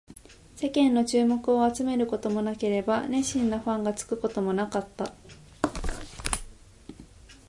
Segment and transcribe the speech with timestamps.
[0.55, 5.13] 世間の注目を集めることもなければ、熱心なファンがつくこともなかった